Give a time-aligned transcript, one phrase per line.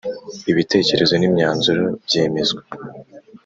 [0.51, 2.61] ibitekerezo n imyanzuro byemezwa.